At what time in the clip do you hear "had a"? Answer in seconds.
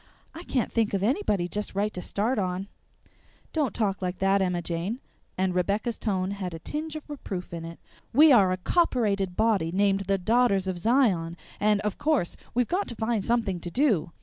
6.31-6.57